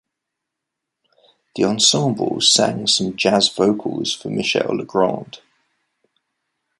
[1.55, 5.37] The ensemble sang some jazz vocals for Michel Legrand.